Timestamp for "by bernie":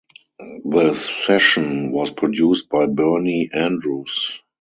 2.69-3.51